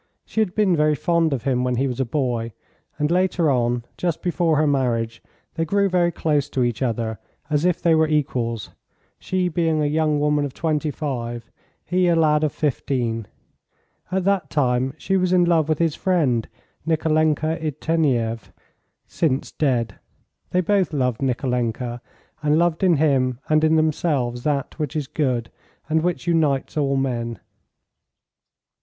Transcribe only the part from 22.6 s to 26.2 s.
in him and in themselves that which is good, and